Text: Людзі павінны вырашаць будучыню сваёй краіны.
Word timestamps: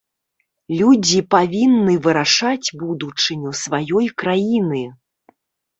Людзі 0.79 1.19
павінны 1.33 1.93
вырашаць 2.07 2.67
будучыню 2.85 3.49
сваёй 3.65 4.13
краіны. 4.25 4.83